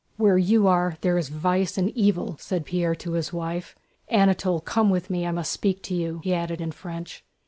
"Where 0.17 0.39
you 0.39 0.65
are, 0.65 0.97
there 1.01 1.15
is 1.15 1.29
vice 1.29 1.77
and 1.77 1.91
evil!" 1.91 2.35
said 2.39 2.65
Pierre 2.65 2.95
to 2.95 3.11
his 3.11 3.31
wife. 3.31 3.75
"Anatole, 4.09 4.61
come 4.61 4.89
with 4.89 5.11
me! 5.11 5.27
I 5.27 5.31
must 5.31 5.51
speak 5.51 5.83
to 5.83 5.93
you," 5.93 6.21
he 6.23 6.33
added 6.33 6.59
in 6.59 6.71
French. 6.71 7.23